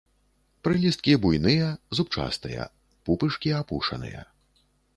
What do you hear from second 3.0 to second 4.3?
пупышкі апушаныя.